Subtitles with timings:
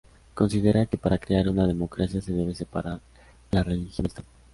[0.33, 3.01] Considera que para crear una democracia se debe separar a
[3.51, 4.27] la religión del Estado.